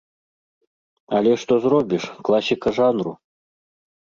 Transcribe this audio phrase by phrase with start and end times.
[1.17, 3.13] Але што зробіш, класіка жанру.